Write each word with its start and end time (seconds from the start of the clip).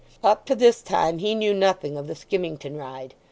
Up 0.23 0.47
to 0.47 0.55
this 0.55 0.81
time 0.81 1.19
he 1.19 1.35
knew 1.35 1.53
nothing 1.53 1.95
of 1.95 2.07
the 2.07 2.15
skimmington 2.15 2.75
ride. 2.75 3.13